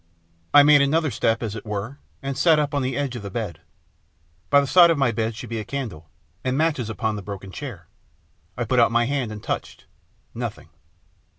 I 0.51 0.63
made 0.63 0.81
another 0.81 1.11
step, 1.11 1.43
as 1.43 1.55
it 1.55 1.63
were, 1.63 1.99
and 2.23 2.35
sat 2.35 2.57
up 2.57 2.73
on 2.73 2.81
the 2.81 2.97
edge 2.97 3.15
of 3.15 3.21
the 3.21 3.29
bed. 3.29 3.61
By 4.49 4.59
the 4.59 4.65
side 4.65 4.89
of 4.89 4.97
my 4.97 5.11
bed 5.11 5.35
should 5.35 5.51
be 5.51 5.59
the 5.59 5.63
candle, 5.63 6.09
and 6.43 6.55
the 6.55 6.57
matches 6.57 6.89
upon 6.89 7.17
the 7.17 7.21
broken 7.21 7.51
chair. 7.51 7.85
I 8.57 8.63
put 8.65 8.79
out 8.79 8.91
my 8.91 9.05
hand 9.05 9.31
and 9.31 9.43
touched 9.43 9.85
nothing. 10.33 10.69